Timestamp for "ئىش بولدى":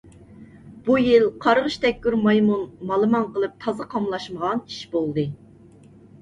4.65-5.29